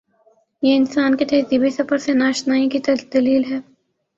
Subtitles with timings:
[0.63, 2.79] یہ انسان کے تہذیبی سفر سے نا آ شنائی کی
[3.13, 3.59] دلیل ہے۔